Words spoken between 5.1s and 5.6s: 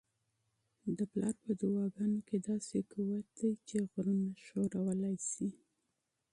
سي.